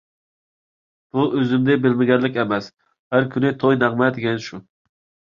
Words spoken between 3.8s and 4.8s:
نەغمە دېگەن شۇ.